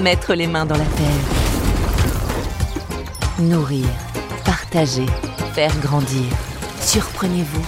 [0.00, 1.06] Mettre les mains dans la terre.
[3.40, 3.86] Nourrir,
[4.44, 5.06] partager,
[5.54, 6.24] faire grandir.
[6.80, 7.64] Surprenez-vous.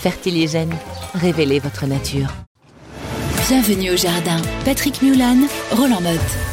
[0.00, 0.74] Fertiligène,
[1.14, 2.28] révélez votre nature.
[3.48, 4.40] Bienvenue au jardin.
[4.64, 5.36] Patrick Mulan,
[5.72, 6.49] Roland Motte.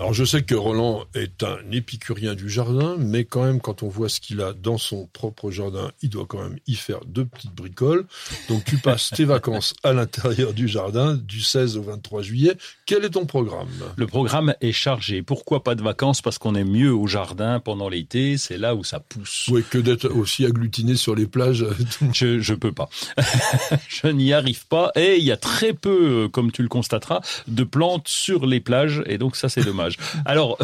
[0.00, 3.88] Alors je sais que Roland est un épicurien du jardin, mais quand même quand on
[3.88, 7.26] voit ce qu'il a dans son propre jardin, il doit quand même y faire deux
[7.26, 8.06] petites bricoles.
[8.48, 12.54] Donc tu passes tes vacances à l'intérieur du jardin du 16 au 23 juillet.
[12.86, 13.68] Quel est ton programme?
[13.96, 15.20] Le programme est chargé.
[15.20, 16.22] Pourquoi pas de vacances?
[16.22, 19.48] Parce qu'on est mieux au jardin pendant l'été, c'est là où ça pousse.
[19.50, 21.66] Oui, que d'être aussi agglutiné sur les plages.
[22.14, 22.88] je je peux pas.
[23.88, 27.64] je n'y arrive pas et il y a très peu, comme tu le constateras, de
[27.64, 29.89] plantes sur les plages et donc ça c'est dommage.
[30.24, 30.58] Alors,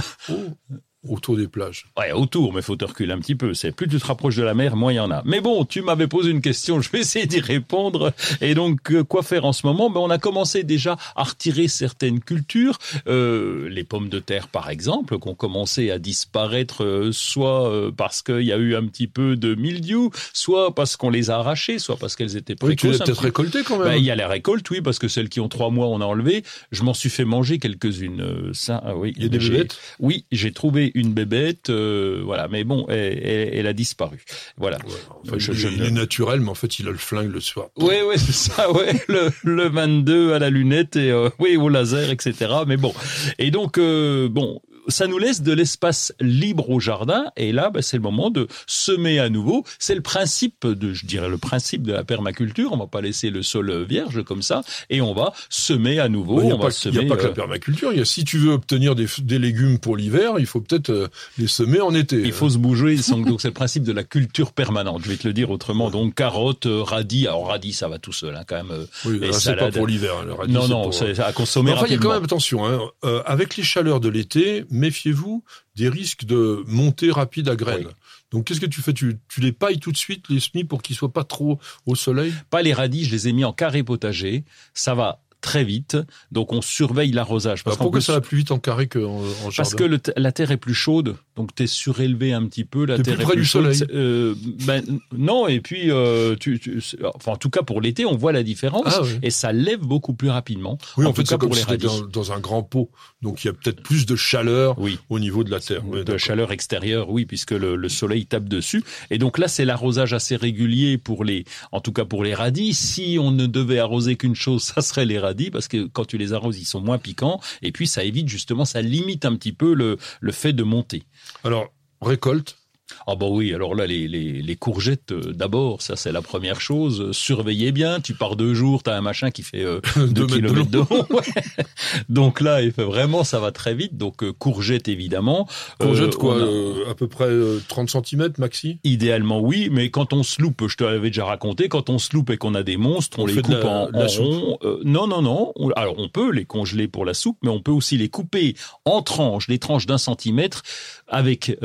[1.09, 1.87] Autour des plages.
[1.97, 3.55] Ouais, autour, mais faut te reculer un petit peu.
[3.55, 5.23] C'est plus tu te rapproches de la mer, moins il y en a.
[5.25, 8.13] Mais bon, tu m'avais posé une question, je vais essayer d'y répondre.
[8.41, 9.91] Et donc, euh, quoi faire en ce moment?
[9.91, 14.71] Ben, on a commencé déjà à retirer certaines cultures, euh, les pommes de terre par
[14.71, 18.87] exemple, qui ont commencé à disparaître, euh, soit euh, parce qu'il y a eu un
[18.87, 22.71] petit peu de mildiou, soit parce qu'on les a arrachées, soit parce qu'elles étaient précoces.
[22.71, 23.89] Oui, tu les as peut-être récoltées quand même.
[23.89, 26.01] Ben, il y a la récolte, oui, parce que celles qui ont trois mois, on
[26.01, 26.43] a enlevé.
[26.73, 28.21] Je m'en suis fait manger quelques-unes.
[28.21, 29.13] Euh, ça, ah oui.
[29.17, 29.79] Il y a des bébêtes?
[29.99, 34.25] Oui, j'ai trouvé une bébête, euh, voilà, mais bon, elle, elle, elle, a disparu.
[34.57, 34.79] Voilà.
[34.79, 34.93] Ouais,
[35.25, 37.41] enfin, je, il, je, il est naturel, mais en fait, il a le flingue le
[37.41, 37.69] soir.
[37.77, 41.69] Oui, oui, c'est ça, ouais, le, le 22 à la lunette et euh, oui au
[41.69, 42.51] laser, etc.
[42.67, 42.95] Mais bon,
[43.39, 47.83] et donc euh, bon, ça nous laisse de l'espace libre au jardin et là bah,
[47.83, 49.65] c'est le moment de semer à nouveau.
[49.79, 52.73] C'est le principe de je dirais le principe de la permaculture.
[52.73, 56.41] On va pas laisser le sol vierge comme ça et on va semer à nouveau.
[56.41, 57.93] Il n'y a, pas, va semer, y a pas que la permaculture.
[57.93, 60.91] Il y a si tu veux obtenir des, des légumes pour l'hiver il faut peut-être
[60.91, 61.09] euh,
[61.39, 62.21] les semer en été.
[62.21, 65.03] Il faut se bouger donc c'est le principe de la culture permanente.
[65.05, 65.91] Je vais te le dire autrement.
[65.91, 67.27] Donc carottes radis.
[67.27, 70.15] Alors radis ça va tout seul hein, quand même euh, oui, c'est pas pour l'hiver
[70.21, 73.23] hein, non non c'est à consommer enfin, il y a quand même attention hein, euh,
[73.27, 75.43] avec les chaleurs de l'été méfiez-vous
[75.75, 77.87] des risques de montée rapide à graines.
[77.87, 77.93] Oui.
[78.31, 78.93] Donc qu'est-ce que tu fais?
[78.93, 81.95] Tu, tu, les pailles tout de suite, les semis, pour qu'ils soient pas trop au
[81.95, 82.33] soleil?
[82.51, 84.45] Pas les radis, je les ai mis en carré potager.
[84.75, 85.97] Ça va très vite.
[86.33, 87.63] Donc on surveille l'arrosage.
[87.63, 90.33] Parce pourquoi ça va plus vite en carré qu'en en jardin Parce que le, la
[90.33, 92.85] terre est plus chaude, donc tu es surélevé un petit peu.
[92.85, 93.73] La es terre plus est près plus du chaude.
[93.73, 93.91] soleil.
[93.95, 94.35] Euh,
[94.67, 94.83] ben,
[95.17, 96.83] non, et puis euh, tu, tu,
[97.15, 99.19] enfin en tout cas pour l'été, on voit la différence ah, oui.
[99.23, 100.79] et ça lève beaucoup plus rapidement.
[100.97, 101.87] Oui, en, en fait, tout cas comme pour les si radis.
[101.87, 102.91] Dans, dans, un grand pot,
[103.23, 104.99] donc il y a peut-être plus de chaleur oui.
[105.09, 105.83] au niveau de la terre.
[105.87, 108.83] Oui, de chaleur extérieure, oui, puisque le, le, soleil tape dessus.
[109.11, 112.75] Et donc là, c'est l'arrosage assez régulier pour les, en tout cas pour les radis.
[112.75, 116.19] Si on ne devait arroser qu'une chose, ça serait les radis, parce que quand tu
[116.19, 117.41] les arroses, ils sont moins piquants.
[117.63, 121.05] Et puis, ça évite justement, ça limite un petit peu le, le fait de monter.
[121.45, 122.59] Alors, récolte
[123.07, 126.61] ah bah oui, alors là les, les, les courgettes euh, d'abord, ça c'est la première
[126.61, 127.11] chose.
[127.13, 130.79] Surveillez bien, tu pars deux jours, t'as un machin qui fait euh, deux kilomètres de
[130.79, 131.07] long.
[131.11, 131.65] ouais.
[132.09, 133.97] Donc là, il fait vraiment, ça va très vite.
[133.97, 135.49] Donc euh, courgettes évidemment.
[135.81, 136.91] Courgettes quoi, a...
[136.91, 137.29] à peu près
[137.69, 138.79] 30 cm maxi?
[138.85, 142.15] Idéalement oui, mais quand on se loupe, je te l'avais déjà raconté, quand on se
[142.15, 144.59] loupe et qu'on a des monstres, on, on les coupe la, en, la en rond.
[144.85, 145.53] non non non.
[145.57, 148.55] On, alors on peut les congeler pour la soupe, mais on peut aussi les couper
[148.85, 150.63] en tranches, des tranches d'un centimètre,
[151.09, 151.57] avec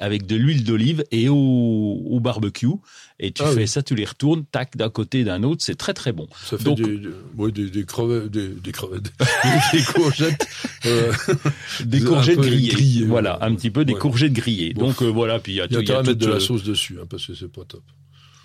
[0.00, 2.66] avec de l'huile d'olive et au, au, barbecue.
[3.18, 3.68] Et tu ah fais oui.
[3.68, 5.62] ça, tu les retournes, tac, d'un côté, d'un autre.
[5.62, 6.26] C'est très, très bon.
[6.44, 9.12] Ça fait Donc, des, des, des, des, crevettes, des, des crevettes,
[9.72, 10.48] des courgettes.
[10.86, 11.12] Euh,
[11.84, 12.72] des courgettes grillées.
[12.72, 13.06] grillées.
[13.06, 13.98] Voilà, un petit peu des ouais.
[13.98, 14.74] courgettes grillées.
[14.74, 14.88] Bon.
[14.88, 15.38] Donc, euh, voilà.
[15.38, 17.06] Puis il y a, y a, y a à mettre de la sauce dessus, hein,
[17.08, 17.82] parce que c'est pas top.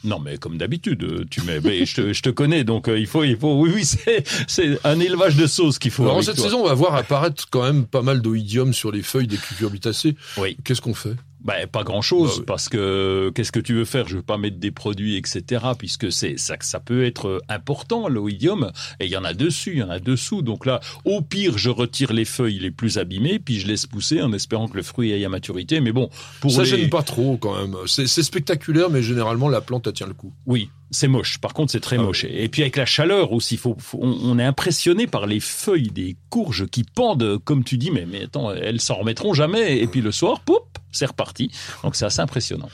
[0.03, 1.59] Non, mais comme d'habitude, tu mets.
[1.59, 3.59] Mais je, te, je te connais, donc euh, il faut, il faut.
[3.59, 6.03] Oui, oui, c'est, c'est un élevage de sauce qu'il faut.
[6.03, 6.45] Alors, en cette toi.
[6.45, 10.15] saison, on va voir apparaître quand même pas mal d'oïdium sur les feuilles des cucurbitacées.
[10.37, 10.57] Oui.
[10.63, 11.15] Qu'est-ce qu'on fait?
[11.47, 14.05] Ben, pas grand chose, bah, parce que qu'est-ce que tu veux faire?
[14.09, 15.63] Je veux pas mettre des produits, etc.
[15.79, 19.77] Puisque c'est ça, ça peut être important l'oïdium, et il y en a dessus, il
[19.79, 20.41] y en a dessous.
[20.41, 24.21] Donc là, au pire, je retire les feuilles les plus abîmées, puis je laisse pousser
[24.21, 25.79] en espérant que le fruit aille à maturité.
[25.79, 26.09] Mais bon,
[26.41, 26.67] pour ça les...
[26.67, 27.77] gêne pas trop quand même.
[27.87, 30.33] C'est spectaculaire, mais généralement la plante elle tient le coup.
[30.45, 31.37] Oui, c'est moche.
[31.39, 32.23] Par contre, c'est très ah moche.
[32.23, 32.35] Oui.
[32.35, 35.91] Et puis avec la chaleur aussi, faut, faut on, on, est impressionné par les feuilles
[35.91, 37.91] des courges qui pendent, comme tu dis.
[37.91, 39.79] Mais mais attends, elles s'en remettront jamais.
[39.79, 41.51] Et puis le soir, poup, c'est reparti.
[41.83, 42.69] Donc c'est assez impressionnant.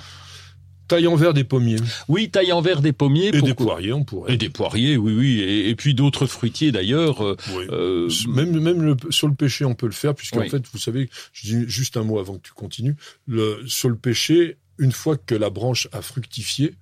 [0.88, 1.78] taille en verre des pommiers.
[2.08, 3.30] Oui, taille en verre des pommiers.
[3.34, 4.34] Et des poiriers, on pourrait.
[4.34, 5.40] Et des poiriers, oui, oui.
[5.40, 7.24] Et, et puis d'autres fruitiers d'ailleurs.
[7.26, 7.66] euh, Oui.
[7.72, 10.50] euh, Même, même le- sur le pêcher, on peut le faire, puisqu'en Oui.
[10.50, 12.96] fait, vous savez, je dis juste un mot avant que tu continues,
[13.28, 16.76] le, sur le pêcher, une fois que la branche a fructifié,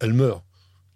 [0.00, 0.44] elle meurt.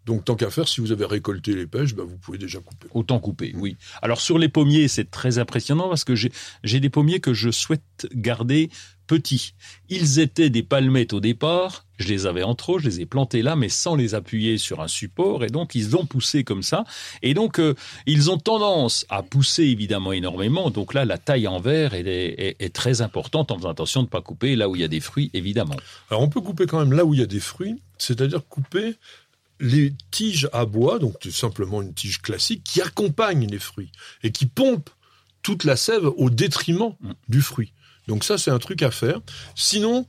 [0.07, 2.89] Donc, tant qu'à faire, si vous avez récolté les pêches, bah, vous pouvez déjà couper.
[2.93, 3.77] Autant couper, oui.
[4.03, 6.31] Alors sur les pommiers, c'est très impressionnant parce que j'ai
[6.63, 8.69] j'ai des pommiers que je souhaite garder
[9.07, 9.53] petits.
[9.91, 13.43] Ils étaient des palmettes au départ, je les avais en trop, je les ai plantés
[13.43, 16.85] là, mais sans les appuyer sur un support, et donc ils ont poussé comme ça.
[17.23, 17.75] Et donc euh,
[18.07, 20.71] ils ont tendance à pousser évidemment énormément.
[20.71, 24.07] Donc là, la taille en verre est, est- est très importante en faisant attention de
[24.07, 25.77] ne pas couper là où il y a des fruits, évidemment.
[26.11, 28.97] Alors, on peut couper quand même là où il y a des fruits, c'est-à-dire couper
[29.65, 33.91] les tiges à bois, donc tout simplement une tige classique, qui accompagne les fruits
[34.23, 34.91] et qui pompe
[35.43, 37.13] toute la sève au détriment Mm.
[37.29, 37.73] du fruit.
[38.07, 39.21] Donc ça, c'est un truc à faire.
[39.55, 40.07] Sinon,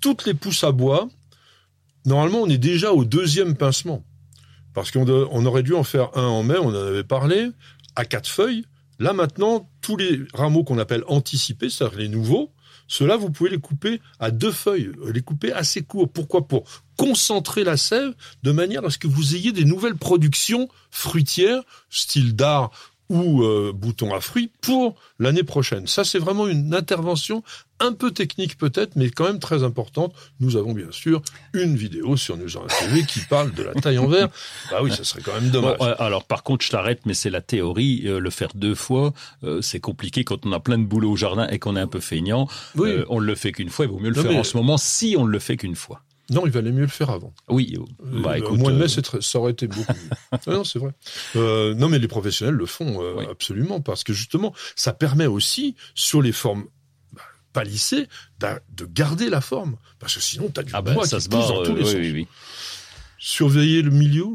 [0.00, 1.08] toutes les pousses à bois,
[2.04, 4.04] normalement, on est déjà au deuxième pincement.
[4.74, 7.50] Parce qu'on on aurait dû en faire un en mai, on en avait parlé,
[7.96, 8.64] à quatre feuilles.
[8.98, 12.52] Là, maintenant, tous les rameaux qu'on appelle anticipés, c'est-à-dire les nouveaux,
[12.90, 16.08] ceux-là, vous pouvez les couper à deux feuilles, euh, les couper assez courts.
[16.08, 16.48] Pourquoi?
[16.48, 16.64] Pour
[16.96, 22.34] concentrer la sève de manière à ce que vous ayez des nouvelles productions fruitières, style
[22.34, 22.72] dard
[23.10, 25.86] ou euh, bouton à fruits, pour l'année prochaine.
[25.86, 27.42] Ça, c'est vraiment une intervention
[27.82, 30.14] un peu technique peut-être, mais quand même très importante.
[30.38, 31.20] Nous avons bien sûr
[31.52, 32.48] une vidéo sur News
[32.78, 34.28] TV qui parle de la taille en verre.
[34.70, 35.76] Bah oui, ça serait quand même dommage.
[35.78, 38.02] Bon, euh, alors par contre, je t'arrête, mais c'est la théorie.
[38.06, 39.12] euh, le faire deux fois,
[39.44, 41.86] euh, c'est compliqué quand on a plein de boulot au jardin et qu'on est un
[41.88, 42.48] peu feignant.
[42.76, 42.90] Oui.
[42.90, 43.86] Euh, on le fait qu'une fois.
[43.86, 45.56] Il vaut mieux le Non, faire mais- en ce moment si on ne le fait
[45.56, 46.02] qu'une fois.
[46.30, 47.34] Non, il valait mieux le faire avant.
[47.48, 47.76] Oui.
[47.76, 48.50] euh, Bah Euh, écoute.
[48.52, 50.10] au mois de mai, euh, très- ça aurait été beaucoup mieux.
[50.32, 50.92] Ah non, c'est vrai.
[51.36, 53.24] Euh, non, mais les professionnels le font euh, Oui.
[53.30, 56.66] absolument parce que justement, ça permet aussi sur les formes
[57.12, 57.22] bah,
[57.52, 58.06] palissées
[58.38, 61.24] d'a- de garder la forme parce que sinon, t'as du ah ben bois ça qui
[61.24, 61.94] se pousse dans tous les oui, sens.
[61.96, 62.26] oui, oui.
[63.18, 64.26] Surveiller le milieu.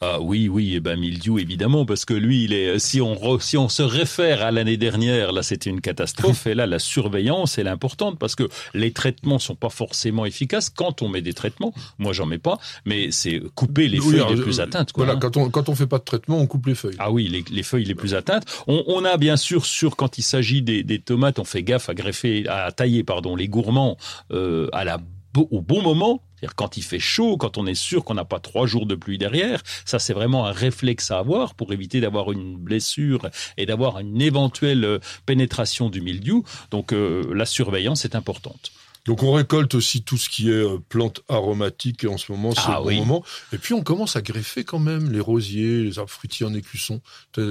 [0.00, 2.78] Ah oui, oui, et ben Mildiou évidemment parce que lui, il est.
[2.78, 6.54] Si on re- si on se réfère à l'année dernière, là c'était une catastrophe et
[6.54, 11.02] là la surveillance elle est importante parce que les traitements sont pas forcément efficaces quand
[11.02, 11.74] on met des traitements.
[11.98, 14.92] Moi j'en mets pas, mais c'est couper les Oui, feuilles alors, les plus euh, atteintes.
[14.92, 15.20] Quoi, Voilà, hein.
[15.20, 16.96] quand on quand on fait pas de traitement, on coupe les feuilles.
[16.98, 18.44] Ah oui, les, les feuilles les plus atteintes.
[18.66, 21.88] On, on a bien sûr, sur quand il s'agit des, des tomates, on fait gaffe
[21.88, 23.96] à greffer, à tailler, pardon, les gourmands
[24.30, 24.98] euh, à la
[25.36, 26.22] au bon moment.
[26.54, 29.18] Quand il fait chaud, quand on est sûr qu'on n'a pas trois jours de pluie
[29.18, 29.62] derrière.
[29.84, 34.20] Ça, c'est vraiment un réflexe à avoir pour éviter d'avoir une blessure et d'avoir une
[34.20, 36.44] éventuelle euh, pénétration du mildiou.
[36.70, 38.72] Donc euh, la surveillance est importante.
[39.06, 42.52] Donc on récolte aussi tout ce qui est euh, plantes aromatiques et en ce moment,
[42.54, 42.96] c'est Ah le bon oui.
[42.98, 43.24] moment.
[43.52, 47.00] Et puis on commence à greffer quand même les rosiers, les arbres fruitiers en écusson.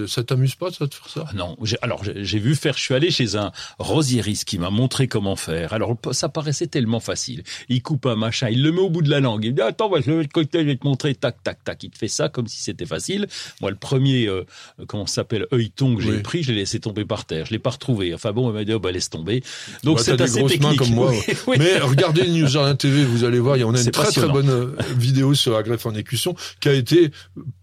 [0.08, 1.26] Ça t'amuse pas ça de faire ça?
[1.30, 5.08] Ah Non, alors j'ai vu faire, je suis allé chez un rosieriste qui m'a montré
[5.08, 5.74] comment faire.
[5.74, 7.44] Alors ça paraissait tellement facile.
[7.70, 9.44] Il coupe un machin, il le met au bout de la langue.
[9.46, 11.64] Il me dit attends, moi, je vais te cocktail, je vais te montrer, tac, tac,
[11.64, 11.84] tac.
[11.84, 13.28] Il te fait ça comme si c'était facile.
[13.62, 14.46] Moi, le premier, euh,
[14.88, 16.22] comment ça s'appelle, œilleton que j'ai Oui.
[16.22, 17.46] pris, je l'ai laissé tomber par terre.
[17.46, 18.14] Je l'ai pas retrouvé.
[18.14, 19.44] Enfin bon, il m'a dit oh, bah laisse tomber.
[19.84, 20.78] Donc Ouais, c'est assez technique.
[20.80, 21.12] comme moi.
[21.48, 21.58] Oui.
[21.60, 24.76] Mais regardez News Jardin TV, vous allez voir, en a une très très bonne euh,
[24.96, 27.12] vidéo sur la greffe en écusson qui a été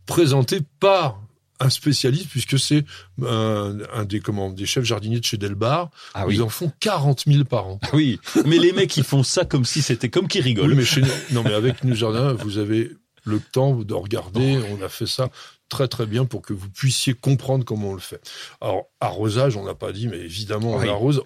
[0.07, 1.21] présentée par
[1.63, 2.85] un spécialiste puisque c'est
[3.23, 5.91] un, un des comment des chefs jardiniers de chez Delbar.
[6.15, 6.37] Ah oui.
[6.37, 7.81] Ils en font 40 000 par an.
[7.93, 10.71] Oui, mais les mecs ils font ça comme si c'était comme qui rigolent.
[10.71, 12.91] Oui, mais chez non mais avec News Jardin, vous avez
[13.25, 14.59] le temps de regarder.
[14.71, 15.29] On a fait ça
[15.69, 18.21] très très bien pour que vous puissiez comprendre comment on le fait.
[18.63, 20.89] Alors arrosage, on n'a pas dit, mais évidemment on Oui.
[20.89, 21.23] arrose.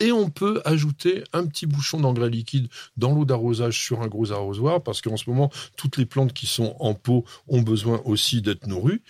[0.00, 4.30] Et on peut ajouter un petit bouchon d'engrais liquide dans l'eau d'arrosage sur un gros
[4.30, 8.42] arrosoir, parce qu'en ce moment, toutes les plantes qui sont en pot ont besoin aussi
[8.42, 9.00] d'être nourries.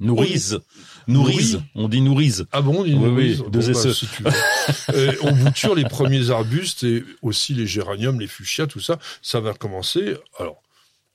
[0.00, 0.60] Nourrise,
[1.08, 1.64] nourrise, Nourri.
[1.74, 2.46] on dit nourrise.
[2.52, 3.92] Ah bon, oui, deux Bon, bah, SE.
[3.92, 4.30] si tu veux.
[4.94, 9.00] Et on bouture les premiers arbustes et aussi les géraniums, les fuchsias, tout ça.
[9.22, 10.16] Ça va commencer.
[10.38, 10.62] Alors,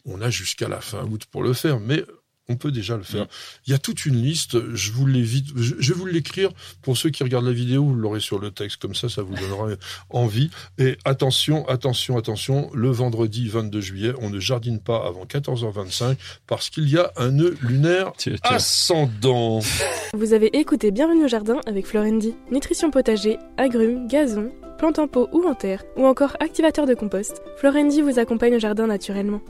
[0.03, 2.03] on a jusqu'à la fin août pour le faire, mais
[2.50, 3.24] on peut déjà le faire.
[3.24, 3.28] Mm.
[3.68, 4.58] Il y a toute une liste.
[4.76, 5.48] Je vous l'évite.
[5.56, 6.50] Je je vais vous l'écrire
[6.82, 7.84] pour ceux qui regardent la vidéo.
[7.86, 9.68] Vous l'aurez sur le texte comme ça, ça vous donnera
[10.10, 10.50] envie.
[10.78, 12.70] Et attention, attention, attention.
[12.74, 16.16] Le vendredi 22 juillet, on ne jardine pas avant 14h25
[16.48, 18.56] parce qu'il y a un nœud lunaire Tiens, tiens.
[18.56, 19.60] ascendant.
[20.14, 22.36] Vous avez écouté Bienvenue au jardin avec Florendi.
[22.52, 27.42] Nutrition potager, agrumes, gazon, plantes en pot ou en terre, ou encore activateur de compost,
[27.58, 29.42] Florendi vous accompagne au jardin naturellement.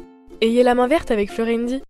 [0.42, 1.82] Ayez la main verte avec Florendi.